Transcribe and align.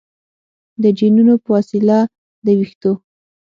د 0.83 0.83
جینونو 0.97 1.33
په 1.43 1.49
وسیله 1.55 1.97
د 2.45 2.47
ویښتو 2.57 2.91